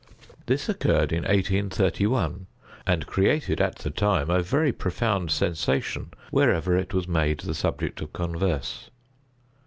This 0.47 0.67
occurred 0.67 1.11
in 1.13 1.25
1831, 1.25 2.47
and 2.87 3.05
created, 3.05 3.61
at 3.61 3.75
the 3.75 3.91
time, 3.91 4.31
a 4.31 4.41
very 4.41 4.71
profound 4.71 5.29
sensation 5.29 6.09
wherever 6.31 6.75
it 6.75 6.91
was 6.91 7.07
made 7.07 7.41
the 7.41 7.53
subject 7.53 8.01
of 8.01 8.11
converse. 8.11 8.89